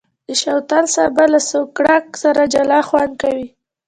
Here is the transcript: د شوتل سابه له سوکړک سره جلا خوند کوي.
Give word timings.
د 0.27 0.29
شوتل 0.41 0.85
سابه 0.95 1.25
له 1.33 1.39
سوکړک 1.49 2.05
سره 2.23 2.41
جلا 2.53 2.79
خوند 2.87 3.13
کوي. 3.21 3.47